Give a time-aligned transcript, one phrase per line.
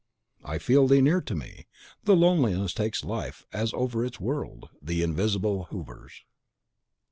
[0.43, 1.67] (I feel thee near to me,
[2.05, 6.23] The loneliness takes life, As over its world The Invisible hovers.)